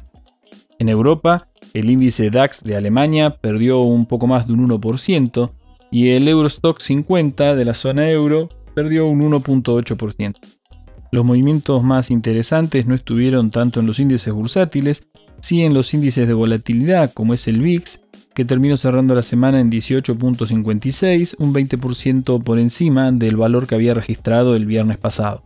En 0.78 0.88
Europa, 0.88 1.49
el 1.75 1.90
índice 1.90 2.30
DAX 2.30 2.62
de 2.62 2.76
Alemania 2.76 3.30
perdió 3.40 3.80
un 3.80 4.06
poco 4.06 4.28
más 4.28 4.47
de 4.47 4.52
un 4.52 4.68
1% 4.68 5.50
y 5.90 6.11
el 6.11 6.28
Eurostock 6.28 6.78
50 6.78 7.56
de 7.56 7.64
la 7.64 7.75
zona 7.75 8.09
euro 8.09 8.50
perdió 8.76 9.09
un 9.09 9.32
1.8%. 9.32 10.62
Los 11.12 11.26
movimientos 11.26 11.83
más 11.83 12.11
interesantes 12.11 12.87
no 12.87 12.95
estuvieron 12.95 13.50
tanto 13.50 13.81
en 13.81 13.87
los 13.87 14.00
índices 14.00 14.33
bursátiles, 14.33 15.09
sí 15.40 15.61
en 15.61 15.75
los 15.75 15.92
índices 15.92 16.26
de 16.26 16.33
volatilidad 16.33 17.12
como 17.12 17.35
es 17.35 17.47
el 17.49 17.61
VIX 17.61 18.00
que 18.35 18.47
terminó 18.47 18.78
cerrando 18.78 19.14
la 19.14 19.21
semana 19.21 19.61
en 19.61 19.71
18.56, 19.71 21.35
un 21.38 21.52
20% 21.52 22.42
por 22.42 22.59
encima 22.59 23.12
del 23.12 23.37
valor 23.37 23.66
que 23.66 23.75
había 23.75 23.92
registrado 23.92 24.57
el 24.57 24.64
viernes 24.64 24.97
pasado. 24.97 25.45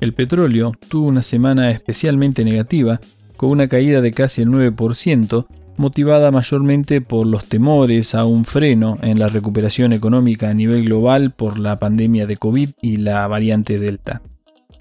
El 0.00 0.12
petróleo 0.12 0.72
tuvo 0.88 1.08
una 1.08 1.22
semana 1.22 1.70
especialmente 1.70 2.44
negativa, 2.44 3.00
con 3.38 3.48
una 3.48 3.68
caída 3.68 4.02
de 4.02 4.10
casi 4.10 4.42
el 4.42 4.48
9%, 4.50 5.46
motivada 5.78 6.30
mayormente 6.30 7.00
por 7.00 7.26
los 7.26 7.46
temores 7.46 8.14
a 8.14 8.26
un 8.26 8.44
freno 8.44 8.98
en 9.00 9.18
la 9.18 9.28
recuperación 9.28 9.94
económica 9.94 10.50
a 10.50 10.54
nivel 10.54 10.84
global 10.84 11.30
por 11.30 11.58
la 11.58 11.78
pandemia 11.78 12.26
de 12.26 12.36
COVID 12.36 12.68
y 12.82 12.96
la 12.96 13.26
variante 13.28 13.78
Delta. 13.78 14.20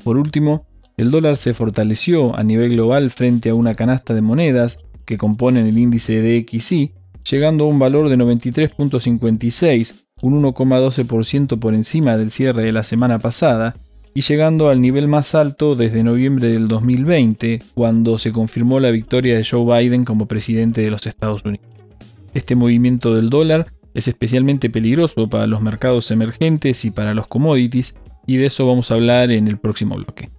Por 0.04 0.18
último, 0.18 0.66
el 0.98 1.12
dólar 1.12 1.38
se 1.38 1.54
fortaleció 1.54 2.36
a 2.38 2.44
nivel 2.44 2.72
global 2.72 3.10
frente 3.12 3.50
a 3.50 3.56
una 3.56 3.74
canasta 3.74 4.14
de 4.14 4.22
monedas 4.22 4.80
que 5.06 5.18
componen 5.18 5.66
el 5.66 5.78
índice 5.78 6.22
DXY, 6.22 6.92
llegando 7.30 7.64
a 7.64 7.68
un 7.68 7.80
valor 7.80 8.10
de 8.10 8.18
93.56, 8.18 9.96
un 10.22 10.44
1,12% 10.44 11.58
por 11.60 11.74
encima 11.74 12.18
del 12.18 12.32
cierre 12.32 12.64
de 12.64 12.72
la 12.72 12.84
semana 12.84 13.20
pasada, 13.20 13.76
y 14.14 14.22
llegando 14.22 14.70
al 14.70 14.82
nivel 14.82 15.08
más 15.08 15.36
alto 15.36 15.76
desde 15.76 16.04
noviembre 16.04 16.52
del 16.52 16.68
2020, 16.68 17.62
cuando 17.74 18.20
se 18.20 18.32
confirmó 18.32 18.80
la 18.80 18.92
victoria 18.92 19.38
de 19.38 19.46
Joe 19.46 19.82
Biden 19.82 20.04
como 20.04 20.28
presidente 20.28 20.82
de 20.82 20.92
los 20.92 21.08
Estados 21.08 21.44
Unidos. 21.46 21.66
Este 22.34 22.56
movimiento 22.56 23.16
del 23.16 23.30
dólar 23.30 23.72
es 23.94 24.08
especialmente 24.08 24.70
peligroso 24.70 25.30
para 25.30 25.48
los 25.48 25.62
mercados 25.62 26.12
emergentes 26.12 26.86
y 26.86 26.92
para 26.92 27.14
los 27.14 27.28
commodities, 27.28 27.96
y 28.30 28.38
de 28.38 28.46
eso 28.46 28.68
vamos 28.68 28.92
a 28.92 28.94
hablar 28.94 29.32
en 29.32 29.48
el 29.48 29.58
próximo 29.58 29.96
bloque. 29.96 30.30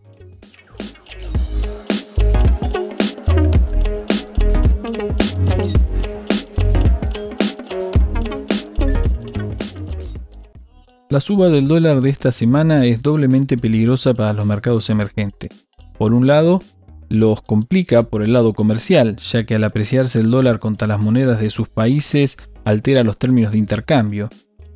La 11.08 11.18
suba 11.18 11.48
del 11.48 11.66
dólar 11.66 12.00
de 12.00 12.10
esta 12.10 12.30
semana 12.30 12.86
es 12.86 13.02
doblemente 13.02 13.58
peligrosa 13.58 14.14
para 14.14 14.34
los 14.34 14.46
mercados 14.46 14.88
emergentes. 14.88 15.50
Por 15.98 16.14
un 16.14 16.28
lado, 16.28 16.62
los 17.08 17.42
complica 17.42 18.04
por 18.04 18.22
el 18.22 18.32
lado 18.32 18.52
comercial, 18.52 19.16
ya 19.16 19.42
que 19.42 19.56
al 19.56 19.64
apreciarse 19.64 20.20
el 20.20 20.30
dólar 20.30 20.60
contra 20.60 20.86
las 20.86 21.00
monedas 21.00 21.40
de 21.40 21.50
sus 21.50 21.68
países 21.68 22.36
altera 22.64 23.02
los 23.02 23.18
términos 23.18 23.50
de 23.50 23.58
intercambio. 23.58 24.30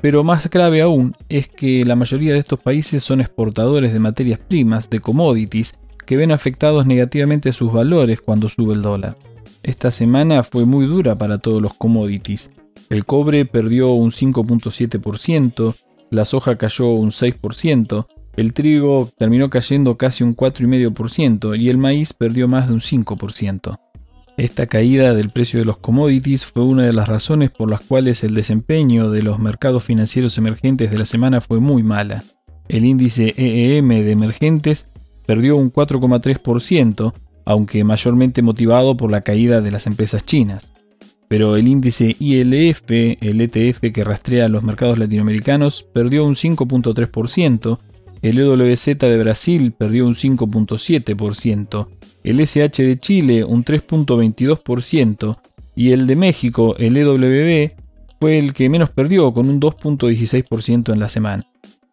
Pero 0.05 0.23
más 0.23 0.51
grave 0.51 0.83
aún 0.83 1.17
es 1.31 1.49
que 1.49 1.83
la 1.87 1.97
mayoría 1.97 2.35
de 2.35 2.39
estos 2.39 2.61
países 2.61 3.03
son 3.03 3.23
exportadores 3.23 3.91
de 3.91 4.01
materias 4.01 4.39
primas, 4.39 4.91
de 4.91 5.01
commodities, 5.01 5.79
que 6.05 6.19
ven 6.19 6.31
afectados 6.31 6.85
negativamente 6.85 7.55
sus 7.55 7.73
valores 7.73 8.21
cuando 8.21 8.51
sube 8.51 8.75
el 8.75 8.83
dólar. 8.83 9.17
Esta 9.63 9.91
semana 9.91 10.43
fue 10.43 10.67
muy 10.67 10.85
dura 10.85 11.17
para 11.17 11.39
todos 11.39 11.63
los 11.63 11.73
commodities. 11.73 12.53
El 12.91 13.07
cobre 13.07 13.47
perdió 13.47 13.95
un 13.95 14.11
5.7%, 14.11 15.75
la 16.11 16.27
soja 16.27 16.59
cayó 16.59 16.91
un 16.91 17.11
6%, 17.11 18.07
el 18.37 18.53
trigo 18.53 19.09
terminó 19.17 19.49
cayendo 19.49 19.97
casi 19.97 20.23
un 20.23 20.37
4,5% 20.37 21.59
y 21.59 21.71
el 21.71 21.79
maíz 21.79 22.13
perdió 22.13 22.47
más 22.47 22.69
de 22.69 22.75
un 22.75 22.81
5%. 22.81 23.79
Esta 24.37 24.67
caída 24.67 25.15
del 25.15 25.31
precio 25.31 25.61
de 25.61 25.65
los 25.65 25.79
commodities 25.79 26.45
fue 26.45 26.65
una 26.65 26.83
de 26.83 26.93
las 26.93 27.09
razones 27.09 27.53
por 27.53 27.71
las 27.71 27.81
cuales 27.81 28.25
el 28.25 28.35
desempeño 28.35 29.11
de 29.11 29.23
los 29.23 29.39
mercados 29.39 29.85
financieros 29.85 30.37
emergentes 30.39 30.91
de 30.91 30.99
la 30.99 31.05
semana 31.05 31.41
fue 31.41 31.61
muy 31.61 31.85
mala. 31.85 32.25
El 32.69 32.85
índice 32.85 33.33
EEM 33.37 33.89
de 33.89 34.11
emergentes 34.11 34.89
perdió 35.25 35.57
un 35.57 35.73
4,3%, 35.73 37.13
aunque 37.45 37.85
mayormente 37.85 38.43
motivado 38.43 38.97
por 38.97 39.13
la 39.13 39.21
caída 39.21 39.61
de 39.61 39.71
las 39.71 39.87
empresas 39.87 40.25
chinas. 40.25 40.73
Pero 41.29 41.57
el 41.57 41.69
índice 41.69 42.17
ILF, 42.19 42.83
el 42.91 43.41
ETF 43.41 43.93
que 43.93 44.05
rastrea 44.05 44.49
los 44.49 44.65
mercados 44.65 44.99
latinoamericanos, 44.99 45.85
perdió 45.93 46.25
un 46.25 46.35
5.3%, 46.35 47.79
el 48.23 48.39
EWZ 48.39 48.99
de 48.99 49.19
Brasil 49.19 49.73
perdió 49.73 50.07
un 50.07 50.15
5.7%, 50.15 51.89
el 52.25 52.41
SH 52.41 52.83
de 52.83 52.99
Chile 52.99 53.45
un 53.45 53.65
3.22% 53.65 55.39
y 55.77 55.91
el 55.91 56.07
de 56.07 56.17
México, 56.17 56.75
el 56.79 56.97
EWB, 56.97 57.73
fue 58.21 58.39
el 58.39 58.55
que 58.55 58.69
menos 58.69 58.91
perdió 58.91 59.33
con 59.33 59.49
un 59.49 59.61
2.16% 59.61 60.93
en 60.93 60.99
la 60.99 61.09
semana. 61.09 61.47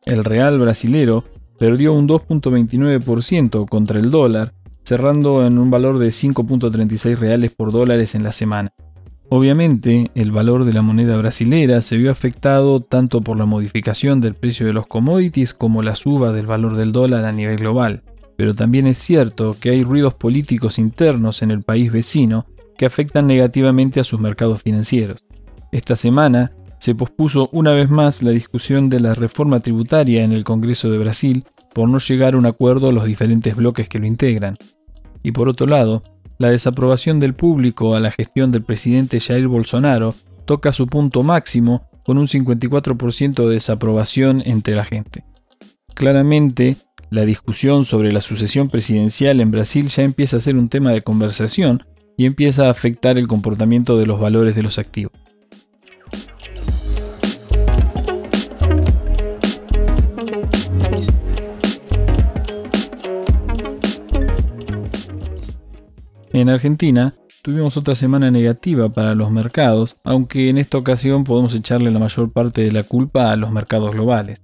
El 0.06 0.24
real 0.24 0.60
brasilero 0.60 1.26
perdió 1.60 1.94
un 1.94 2.08
2.29% 2.08 3.68
contra 3.68 4.00
el 4.00 4.10
dólar, 4.10 4.54
cerrando 4.84 5.46
en 5.46 5.58
un 5.58 5.70
valor 5.70 6.00
de 6.00 6.08
5.36 6.08 7.18
reales 7.18 7.52
por 7.52 7.72
dólares 7.72 8.16
en 8.16 8.24
la 8.24 8.32
semana. 8.32 8.72
Obviamente, 9.30 10.12
el 10.16 10.32
valor 10.32 10.66
de 10.66 10.74
la 10.74 10.82
moneda 10.82 11.18
brasilera 11.18 11.82
se 11.82 11.98
vio 11.98 12.12
afectado 12.12 12.82
tanto 12.82 13.22
por 13.22 13.38
la 13.38 13.46
modificación 13.46 14.20
del 14.22 14.36
precio 14.36 14.66
de 14.66 14.74
los 14.74 14.88
commodities 14.88 15.54
como 15.54 15.84
la 15.84 15.96
suba 15.96 16.34
del 16.34 16.48
valor 16.48 16.76
del 16.76 16.92
dólar 16.92 17.26
a 17.26 17.32
nivel 17.32 17.58
global. 17.58 18.04
Pero 18.42 18.56
también 18.56 18.88
es 18.88 18.98
cierto 18.98 19.56
que 19.60 19.70
hay 19.70 19.84
ruidos 19.84 20.16
políticos 20.16 20.80
internos 20.80 21.44
en 21.44 21.52
el 21.52 21.62
país 21.62 21.92
vecino 21.92 22.48
que 22.76 22.88
afectan 22.88 23.28
negativamente 23.28 24.00
a 24.00 24.04
sus 24.04 24.20
mercados 24.20 24.64
financieros. 24.64 25.24
Esta 25.72 25.96
semana 25.96 26.52
se 26.80 26.96
pospuso 26.96 27.50
una 27.52 27.72
vez 27.72 27.92
más 27.92 28.24
la 28.24 28.32
discusión 28.32 28.90
de 28.90 29.00
la 29.00 29.14
reforma 29.14 29.60
tributaria 29.60 30.24
en 30.24 30.32
el 30.32 30.44
Congreso 30.44 30.90
de 30.90 30.98
Brasil 30.98 31.44
por 31.72 31.88
no 31.88 32.00
llegar 32.00 32.34
a 32.34 32.40
un 32.40 32.48
acuerdo 32.48 32.90
a 32.90 32.92
los 32.92 33.06
diferentes 33.06 33.56
bloques 33.56 33.88
que 33.88 34.00
lo 34.00 34.08
integran. 34.08 34.58
Y 35.22 35.34
por 35.34 35.48
otro 35.48 35.68
lado, 35.68 36.02
la 36.40 36.50
desaprobación 36.50 37.20
del 37.20 37.36
público 37.36 37.94
a 37.94 38.00
la 38.00 38.10
gestión 38.10 38.52
del 38.52 38.64
presidente 38.64 39.20
Jair 39.20 39.48
Bolsonaro 39.48 40.16
toca 40.46 40.74
su 40.74 40.88
punto 40.88 41.22
máximo 41.22 41.92
con 42.04 42.18
un 42.18 42.26
54% 42.26 43.46
de 43.48 43.54
desaprobación 43.54 44.42
entre 44.44 44.74
la 44.74 44.84
gente. 44.84 45.26
Claramente, 45.94 46.78
la 47.12 47.26
discusión 47.26 47.84
sobre 47.84 48.14
la 48.14 48.22
sucesión 48.22 48.70
presidencial 48.70 49.42
en 49.42 49.52
Brasil 49.52 49.90
ya 49.90 50.04
empieza 50.04 50.38
a 50.38 50.40
ser 50.40 50.56
un 50.56 50.70
tema 50.70 50.92
de 50.92 51.02
conversación 51.02 51.84
y 52.16 52.26
empieza 52.26 52.68
a 52.68 52.70
afectar 52.70 53.18
el 53.18 53.28
comportamiento 53.28 53.98
de 53.98 54.06
los 54.06 54.18
valores 54.18 54.56
de 54.56 54.64
los 54.64 54.80
activos. 54.80 55.12
En 66.32 66.50
Argentina 66.50 67.14
tuvimos 67.42 67.76
otra 67.76 67.94
semana 67.94 68.32
negativa 68.32 68.88
para 68.88 69.16
los 69.16 69.32
mercados, 69.32 69.98
aunque 70.06 70.48
en 70.48 70.58
esta 70.58 70.78
ocasión 70.78 71.26
podemos 71.26 71.54
echarle 71.54 71.92
la 71.92 72.00
mayor 72.00 72.32
parte 72.32 72.62
de 72.62 72.72
la 72.72 72.84
culpa 72.84 73.34
a 73.34 73.36
los 73.36 73.52
mercados 73.52 73.94
globales. 73.94 74.42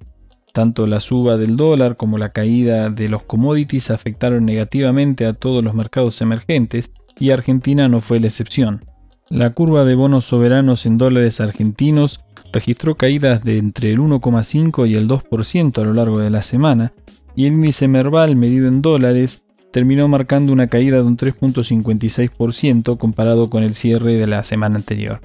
Tanto 0.58 0.88
la 0.88 1.00
suba 1.00 1.38
del 1.38 1.56
dólar 1.56 1.98
como 1.98 2.18
la 2.18 2.30
caída 2.30 2.90
de 2.90 3.10
los 3.10 3.22
commodities 3.22 3.92
afectaron 3.92 4.44
negativamente 4.44 5.28
a 5.28 5.34
todos 5.34 5.64
los 5.64 5.76
mercados 5.76 6.20
emergentes 6.20 6.92
y 7.20 7.30
Argentina 7.30 7.88
no 7.88 8.02
fue 8.02 8.20
la 8.20 8.26
excepción. 8.26 8.84
La 9.30 9.52
curva 9.52 9.86
de 9.86 9.94
bonos 9.94 10.26
soberanos 10.26 10.88
en 10.88 10.98
dólares 10.98 11.42
argentinos 11.42 12.22
registró 12.52 12.96
caídas 12.96 13.44
de 13.44 13.60
entre 13.60 13.92
el 13.92 14.00
1,5 14.00 14.90
y 14.90 14.96
el 14.96 15.08
2% 15.08 15.80
a 15.80 15.86
lo 15.86 15.94
largo 15.94 16.18
de 16.18 16.32
la 16.32 16.42
semana, 16.42 16.92
y 17.36 17.46
el 17.46 17.54
índice 17.54 17.88
Merval 17.88 18.36
medido 18.36 18.68
en 18.68 18.82
dólares 18.82 19.46
terminó 19.70 20.08
marcando 20.08 20.52
una 20.54 20.66
caída 20.66 20.96
de 20.98 21.04
un 21.04 21.18
3.56% 21.18 22.98
comparado 22.98 23.52
con 23.52 23.62
el 23.62 23.76
cierre 23.76 24.16
de 24.16 24.26
la 24.26 24.42
semana 24.42 24.78
anterior. 24.78 25.22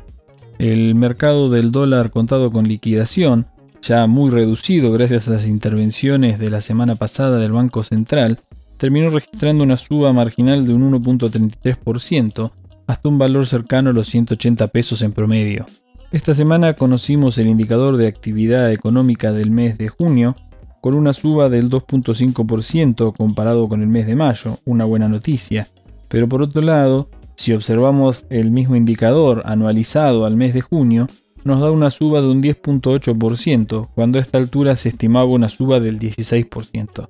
El 0.58 0.94
mercado 0.94 1.48
del 1.48 1.72
dólar 1.72 2.10
contado 2.10 2.50
con 2.50 2.68
liquidación, 2.68 3.46
ya 3.82 4.06
muy 4.06 4.30
reducido 4.30 4.92
gracias 4.92 5.28
a 5.28 5.32
las 5.32 5.46
intervenciones 5.46 6.38
de 6.38 6.50
la 6.50 6.60
semana 6.60 6.94
pasada 6.94 7.38
del 7.38 7.52
Banco 7.52 7.82
Central, 7.82 8.38
terminó 8.76 9.10
registrando 9.10 9.64
una 9.64 9.76
suba 9.76 10.12
marginal 10.12 10.64
de 10.66 10.72
un 10.72 10.92
1.33% 10.92 12.52
hasta 12.86 13.08
un 13.08 13.18
valor 13.18 13.46
cercano 13.46 13.90
a 13.90 13.92
los 13.92 14.08
180 14.08 14.68
pesos 14.68 15.02
en 15.02 15.12
promedio. 15.12 15.66
Esta 16.12 16.34
semana 16.34 16.74
conocimos 16.74 17.38
el 17.38 17.48
indicador 17.48 17.96
de 17.96 18.06
actividad 18.06 18.70
económica 18.70 19.32
del 19.32 19.50
mes 19.50 19.78
de 19.78 19.88
junio, 19.88 20.36
con 20.80 20.94
una 20.94 21.12
suba 21.12 21.48
del 21.48 21.70
2.5% 21.70 23.16
comparado 23.16 23.68
con 23.68 23.82
el 23.82 23.88
mes 23.88 24.06
de 24.06 24.16
mayo, 24.16 24.58
una 24.64 24.84
buena 24.84 25.08
noticia. 25.08 25.68
Pero 26.08 26.28
por 26.28 26.42
otro 26.42 26.60
lado, 26.60 27.08
si 27.36 27.52
observamos 27.52 28.26
el 28.30 28.50
mismo 28.50 28.76
indicador 28.76 29.42
anualizado 29.44 30.26
al 30.26 30.36
mes 30.36 30.54
de 30.54 30.60
junio, 30.60 31.06
nos 31.44 31.60
da 31.60 31.70
una 31.70 31.90
suba 31.90 32.20
de 32.20 32.28
un 32.28 32.42
10.8%, 32.42 33.88
cuando 33.94 34.18
a 34.18 34.22
esta 34.22 34.38
altura 34.38 34.76
se 34.76 34.90
estimaba 34.90 35.26
una 35.26 35.48
suba 35.48 35.80
del 35.80 35.98
16%. 35.98 37.08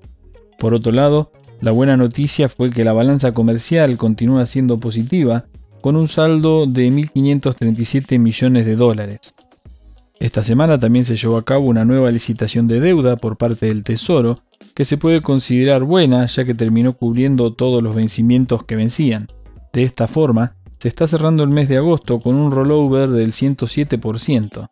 Por 0.59 0.75
otro 0.75 0.93
lado, 0.93 1.33
la 1.61 1.73
buena 1.73 1.97
noticia 1.97 2.49
fue 2.49 2.71
que 2.71 2.85
la 2.85 2.93
balanza 2.93 3.33
comercial 3.33 3.97
continúa 3.97 4.47
siendo 4.47 4.81
positiva, 4.81 5.47
con 5.81 5.97
un 5.97 6.09
saldo 6.09 6.67
de 6.67 6.89
1.537 6.89 8.19
millones 8.19 8.67
de 8.67 8.77
dólares. 8.77 9.35
Esta 10.21 10.45
semana 10.45 10.79
también 10.79 11.05
se 11.05 11.17
llevó 11.17 11.37
a 11.37 11.45
cabo 11.45 11.67
una 11.67 11.85
nueva 11.85 12.11
licitación 12.13 12.69
de 12.69 12.79
deuda 12.79 13.17
por 13.17 13.37
parte 13.37 13.67
del 13.67 13.83
Tesoro, 13.83 14.39
que 14.75 14.85
se 14.85 14.97
puede 14.97 15.21
considerar 15.21 15.83
buena 15.83 16.25
ya 16.27 16.45
que 16.45 16.55
terminó 16.55 16.93
cubriendo 16.93 17.53
todos 17.53 17.83
los 17.83 17.97
vencimientos 17.97 18.65
que 18.65 18.77
vencían. 18.77 19.27
De 19.73 19.83
esta 19.83 20.07
forma, 20.07 20.55
se 20.83 20.89
está 20.89 21.07
cerrando 21.07 21.45
el 21.45 21.49
mes 21.49 21.69
de 21.69 21.77
agosto 21.77 22.19
con 22.19 22.35
un 22.35 22.51
rollover 22.51 23.09
del 23.11 23.31
107%. 23.31 24.67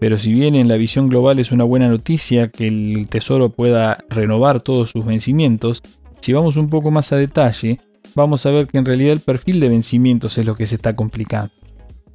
Pero 0.00 0.18
si 0.18 0.32
bien 0.32 0.56
en 0.56 0.66
la 0.66 0.74
visión 0.74 1.06
global 1.06 1.38
es 1.38 1.52
una 1.52 1.62
buena 1.62 1.88
noticia 1.88 2.48
que 2.48 2.66
el 2.66 3.06
Tesoro 3.08 3.50
pueda 3.50 3.98
renovar 4.10 4.62
todos 4.62 4.90
sus 4.90 5.06
vencimientos, 5.06 5.80
si 6.18 6.32
vamos 6.32 6.56
un 6.56 6.70
poco 6.70 6.90
más 6.90 7.12
a 7.12 7.18
detalle, 7.18 7.78
vamos 8.16 8.44
a 8.46 8.50
ver 8.50 8.66
que 8.66 8.78
en 8.78 8.84
realidad 8.84 9.12
el 9.12 9.20
perfil 9.20 9.60
de 9.60 9.68
vencimientos 9.68 10.38
es 10.38 10.44
lo 10.44 10.56
que 10.56 10.66
se 10.66 10.74
está 10.74 10.96
complicando. 10.96 11.52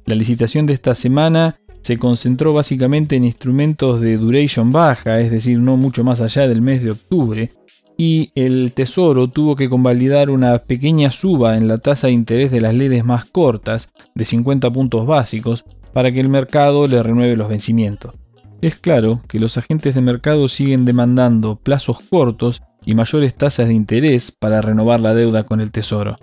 La 0.04 0.16
licitación 0.16 0.66
de 0.66 0.74
esta 0.74 0.94
semana 0.94 1.56
se 1.80 1.96
concentró 1.96 2.52
básicamente 2.52 3.16
en 3.16 3.24
instrumentos 3.24 4.02
de 4.02 4.18
duration 4.18 4.70
baja, 4.70 5.18
es 5.18 5.30
decir, 5.30 5.58
no 5.60 5.78
mucho 5.78 6.04
más 6.04 6.20
allá 6.20 6.46
del 6.46 6.60
mes 6.60 6.82
de 6.82 6.90
octubre, 6.90 7.54
y 8.00 8.32
el 8.34 8.72
Tesoro 8.72 9.28
tuvo 9.28 9.56
que 9.56 9.68
convalidar 9.68 10.30
una 10.30 10.56
pequeña 10.60 11.10
suba 11.10 11.58
en 11.58 11.68
la 11.68 11.76
tasa 11.76 12.06
de 12.06 12.14
interés 12.14 12.50
de 12.50 12.62
las 12.62 12.74
leyes 12.74 13.04
más 13.04 13.26
cortas, 13.26 13.92
de 14.14 14.24
50 14.24 14.70
puntos 14.70 15.06
básicos, 15.06 15.66
para 15.92 16.10
que 16.10 16.20
el 16.20 16.30
mercado 16.30 16.88
le 16.88 17.02
renueve 17.02 17.36
los 17.36 17.50
vencimientos. 17.50 18.14
Es 18.62 18.76
claro 18.76 19.20
que 19.28 19.38
los 19.38 19.58
agentes 19.58 19.94
de 19.94 20.00
mercado 20.00 20.48
siguen 20.48 20.86
demandando 20.86 21.56
plazos 21.56 21.98
cortos 22.00 22.62
y 22.86 22.94
mayores 22.94 23.34
tasas 23.34 23.68
de 23.68 23.74
interés 23.74 24.32
para 24.32 24.62
renovar 24.62 25.00
la 25.00 25.12
deuda 25.12 25.42
con 25.42 25.60
el 25.60 25.70
Tesoro. 25.70 26.16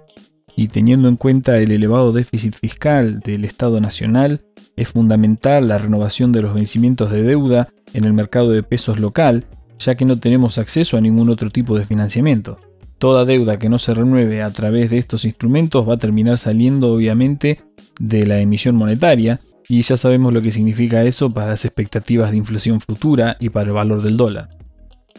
Y 0.56 0.70
teniendo 0.70 1.08
en 1.08 1.16
cuenta 1.16 1.60
el 1.60 1.72
elevado 1.72 2.12
déficit 2.12 2.56
fiscal 2.56 3.20
del 3.20 3.46
Estado 3.46 3.80
Nacional, 3.80 4.42
es 4.76 4.88
fundamental 4.88 5.68
la 5.68 5.78
renovación 5.78 6.32
de 6.32 6.42
los 6.42 6.56
vencimientos 6.56 7.12
de 7.12 7.22
deuda 7.22 7.70
en 7.94 8.06
el 8.06 8.14
mercado 8.14 8.50
de 8.50 8.64
pesos 8.64 9.00
local, 9.00 9.46
ya 9.80 9.96
que 9.96 10.06
no 10.06 10.18
tenemos 10.20 10.58
acceso 10.58 10.98
a 10.98 11.02
ningún 11.02 11.30
otro 11.30 11.50
tipo 11.50 11.78
de 11.78 11.86
financiamiento. 11.86 12.60
Toda 12.98 13.26
deuda 13.26 13.60
que 13.60 13.70
no 13.70 13.78
se 13.78 13.94
renueve 13.94 14.42
a 14.42 14.52
través 14.52 14.90
de 14.90 14.98
estos 14.98 15.26
instrumentos 15.26 15.88
va 15.88 15.96
a 15.96 15.98
terminar 15.98 16.38
saliendo 16.38 16.92
obviamente 16.92 17.62
de 18.00 18.26
la 18.26 18.40
emisión 18.40 18.76
monetaria, 18.76 19.40
y 19.70 19.82
ya 19.82 19.98
sabemos 19.98 20.34
lo 20.34 20.42
que 20.42 20.52
significa 20.52 21.04
eso 21.04 21.34
para 21.34 21.50
las 21.50 21.66
expectativas 21.66 22.32
de 22.32 22.38
inflación 22.38 22.80
futura 22.80 23.36
y 23.40 23.50
para 23.50 23.68
el 23.68 23.74
valor 23.74 24.02
del 24.02 24.16
dólar. 24.16 24.50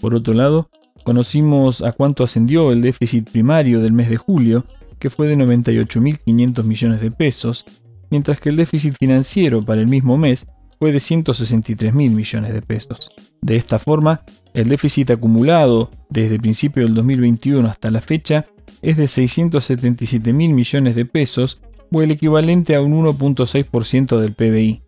Por 0.00 0.14
otro 0.14 0.32
lado, 0.32 0.70
conocimos 1.04 1.82
a 1.82 1.92
cuánto 1.92 2.24
ascendió 2.24 2.72
el 2.72 2.80
déficit 2.80 3.30
primario 3.30 3.80
del 3.80 3.92
mes 3.92 4.08
de 4.08 4.16
julio, 4.16 4.64
que 4.98 5.10
fue 5.10 5.28
de 5.28 5.36
98.500 5.36 6.64
millones 6.64 7.00
de 7.00 7.10
pesos, 7.10 7.64
mientras 8.10 8.40
que 8.40 8.48
el 8.48 8.56
déficit 8.56 8.94
financiero 8.98 9.62
para 9.62 9.80
el 9.80 9.88
mismo 9.88 10.16
mes 10.16 10.46
fue 10.78 10.92
de 10.92 10.98
163.000 10.98 11.92
millones 11.92 12.52
de 12.52 12.62
pesos. 12.62 13.10
De 13.40 13.56
esta 13.56 13.78
forma, 13.78 14.22
el 14.54 14.68
déficit 14.68 15.10
acumulado 15.10 15.90
desde 16.08 16.36
el 16.36 16.40
principio 16.40 16.84
del 16.84 16.94
2021 16.94 17.68
hasta 17.68 17.90
la 17.90 18.00
fecha 18.00 18.46
es 18.82 18.96
de 18.96 19.04
677.000 19.04 20.32
millones 20.32 20.94
de 20.94 21.04
pesos 21.04 21.60
o 21.90 22.02
el 22.02 22.10
equivalente 22.10 22.74
a 22.74 22.82
un 22.82 22.92
1.6% 23.04 24.18
del 24.18 24.34
PBI. 24.34 24.82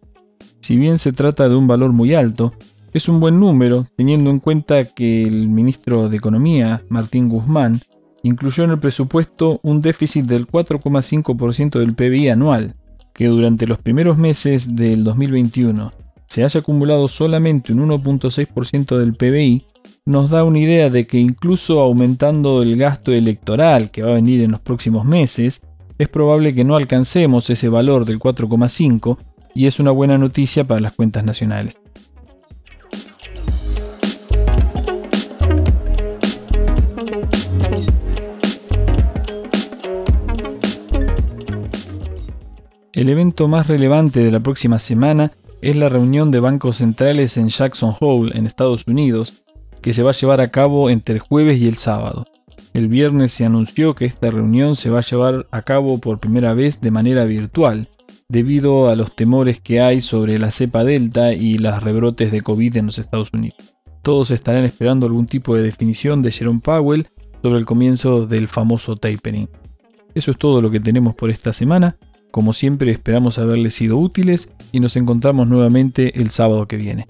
Si 0.61 0.77
bien 0.77 0.99
se 0.99 1.13
trata 1.13 1.49
de 1.49 1.57
un 1.57 1.67
valor 1.67 1.93
muy 1.93 2.15
alto, 2.15 2.53
es 2.93 3.09
un 3.09 3.21
buen 3.21 3.39
número 3.39 3.87
teniendo 3.97 4.31
en 4.31 4.41
cuenta 4.41 4.85
que 4.85 5.23
el 5.23 5.49
ministro 5.49 6.09
de 6.09 6.17
Economía, 6.17 6.83
Martín 6.89 7.29
Guzmán, 7.29 7.83
incluyó 8.23 8.65
en 8.65 8.71
el 8.71 8.81
presupuesto 8.81 9.61
un 9.63 9.81
déficit 9.81 10.27
del 10.27 10.47
4,5% 10.47 11.79
del 11.79 11.95
PBI 11.95 12.29
anual, 12.29 12.75
que 13.12 13.26
durante 13.26 13.67
los 13.67 13.79
primeros 13.79 14.17
meses 14.17 14.76
del 14.76 15.05
2021 15.05 15.93
se 16.26 16.45
haya 16.45 16.61
acumulado 16.61 17.09
solamente 17.09 17.73
un 17.73 17.88
1.6% 17.88 18.99
del 18.99 19.14
PBI, 19.14 19.67
nos 20.07 20.31
da 20.31 20.45
una 20.45 20.59
idea 20.59 20.88
de 20.88 21.07
que 21.07 21.19
incluso 21.19 21.81
aumentando 21.81 22.62
el 22.62 22.76
gasto 22.76 23.12
electoral 23.12 23.90
que 23.90 24.02
va 24.02 24.11
a 24.11 24.14
venir 24.14 24.40
en 24.40 24.52
los 24.52 24.61
próximos 24.61 25.05
meses, 25.05 25.62
es 25.99 26.09
probable 26.09 26.55
que 26.55 26.64
no 26.64 26.76
alcancemos 26.76 27.50
ese 27.50 27.69
valor 27.69 28.05
del 28.05 28.19
4,5 28.19 29.19
y 29.55 29.67
es 29.67 29.81
una 29.81 29.90
buena 29.90 30.17
noticia 30.19 30.64
para 30.64 30.81
las 30.81 30.95
cuentas 30.95 31.25
nacionales. 31.25 31.79
El 43.00 43.09
evento 43.09 43.49
más 43.49 43.66
relevante 43.66 44.21
de 44.23 44.30
la 44.30 44.40
próxima 44.40 44.78
semana 44.78 45.33
es 45.62 45.75
la 45.75 45.88
reunión 45.88 46.30
de 46.30 46.38
bancos 46.38 46.76
centrales 46.76 47.38
en 47.38 47.49
Jackson 47.49 47.95
Hole, 47.99 48.37
en 48.37 48.45
Estados 48.45 48.87
Unidos, 48.87 49.42
que 49.80 49.95
se 49.95 50.02
va 50.02 50.11
a 50.11 50.12
llevar 50.12 50.42
a 50.42 50.50
cabo 50.50 50.90
entre 50.90 51.14
el 51.14 51.21
jueves 51.23 51.59
y 51.59 51.66
el 51.66 51.78
sábado. 51.78 52.26
El 52.75 52.88
viernes 52.88 53.33
se 53.33 53.47
anunció 53.47 53.95
que 53.95 54.04
esta 54.04 54.30
reunión 54.30 54.76
se 54.76 54.90
va 54.90 54.99
a 54.99 55.02
llevar 55.02 55.47
a 55.50 55.62
cabo 55.62 55.97
por 55.97 56.19
primera 56.19 56.52
vez 56.52 56.82
de 56.82 56.91
manera 56.91 57.25
virtual, 57.25 57.89
debido 58.28 58.91
a 58.91 58.97
los 58.97 59.17
temores 59.17 59.63
que 59.63 59.80
hay 59.80 60.02
sobre 60.02 60.39
la 60.39 60.50
cepa 60.50 60.84
delta 60.84 61.32
y 61.32 61.54
las 61.54 61.82
rebrotes 61.82 62.30
de 62.30 62.43
COVID 62.43 62.76
en 62.76 62.84
los 62.84 62.99
Estados 62.99 63.30
Unidos. 63.32 63.56
Todos 64.02 64.30
estarán 64.30 64.65
esperando 64.65 65.06
algún 65.06 65.25
tipo 65.25 65.56
de 65.56 65.63
definición 65.63 66.21
de 66.21 66.32
Jerome 66.32 66.60
Powell 66.60 67.08
sobre 67.41 67.60
el 67.60 67.65
comienzo 67.65 68.26
del 68.26 68.47
famoso 68.47 68.95
tapering. 68.97 69.49
Eso 70.15 70.32
es 70.32 70.36
todo 70.36 70.60
lo 70.60 70.71
que 70.71 70.80
tenemos 70.80 71.15
por 71.15 71.30
esta 71.30 71.54
semana. 71.54 71.97
Como 72.30 72.52
siempre 72.52 72.90
esperamos 72.90 73.38
haberles 73.38 73.75
sido 73.75 73.99
útiles 73.99 74.52
y 74.73 74.80
nos 74.80 74.97
encontramos 74.97 75.49
nuevamente 75.49 76.21
el 76.21 76.30
sábado 76.30 76.66
que 76.69 76.76
viene. 76.76 77.06